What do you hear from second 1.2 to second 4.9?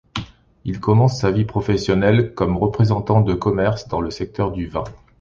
vie professionnelle comme représentant de commerce dans le secteur du vin.